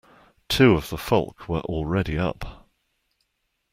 [0.49, 2.65] Two of the Folk were already up.